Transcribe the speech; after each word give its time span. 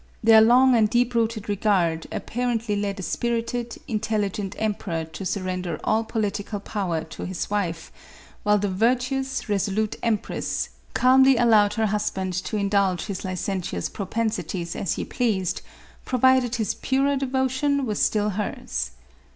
Their 0.23 0.41
long 0.41 0.73
and 0.75 0.89
deep 0.89 1.13
rooted 1.13 1.47
regard 1.47 2.07
apparently 2.11 2.75
led 2.75 2.99
a 2.99 3.03
spirited, 3.03 3.77
intelligent 3.87 4.55
emperor 4.57 5.05
to 5.05 5.25
sur 5.27 5.43
render 5.43 5.79
all 5.83 6.03
political 6.03 6.59
power 6.59 7.03
to 7.03 7.25
his 7.27 7.51
wife, 7.51 7.91
while 8.41 8.57
the 8.57 8.67
virtu 8.67 9.21
204 9.21 9.21
MAKIA 9.21 9.21
THERESA. 9.21 9.25
ous, 9.43 9.49
resolute 9.49 9.95
empress 10.01 10.69
calmly 10.95 11.37
allowed 11.37 11.75
her 11.75 11.85
husband 11.85 12.33
to 12.33 12.57
indulge 12.57 13.05
his 13.05 13.23
licentious 13.23 13.89
propensities 13.89 14.75
as 14.75 14.93
he 14.93 15.05
pleased, 15.05 15.61
pro 16.03 16.17
vided 16.17 16.55
his 16.55 16.73
purer 16.73 17.15
devotion 17.15 17.85
were 17.85 17.93
still 17.93 18.31
hers. 18.31 18.93